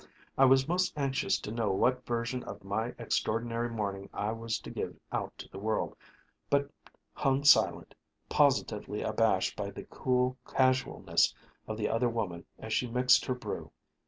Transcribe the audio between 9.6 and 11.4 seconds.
the cool casualness